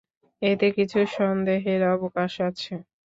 [0.41, 2.73] এতে কিছু সন্দেহের অবকাশ আছে।